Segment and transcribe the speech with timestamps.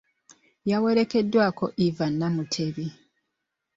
[0.69, 2.85] Yawerekeddwako Eva Namutebi.